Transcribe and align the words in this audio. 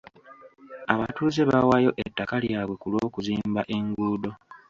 Abatuuze 0.93 1.41
bawaayo 1.49 1.91
ettaka 2.03 2.35
lyabwe 2.43 2.75
ku 2.81 2.87
lw'okuzimba 2.93 3.61
enguudo. 3.75 4.31